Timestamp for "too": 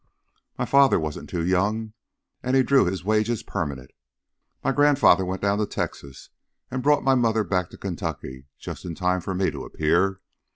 1.29-1.45